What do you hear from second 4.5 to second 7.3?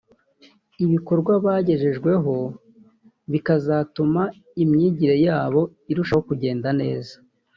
imyigire yabo irushaho kugenda neza